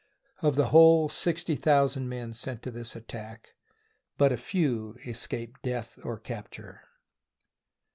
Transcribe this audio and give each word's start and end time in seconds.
Of 0.41 0.55
the 0.55 0.69
whole 0.69 1.09
sixty 1.09 1.55
thousand 1.55 2.09
men 2.09 2.33
sent 2.33 2.63
to 2.63 2.71
this 2.71 2.95
at 2.95 3.07
tack, 3.07 3.53
but 4.17 4.35
few 4.39 4.95
escaped 5.05 5.61
death 5.61 5.99
or 6.03 6.17
capture. 6.17 6.81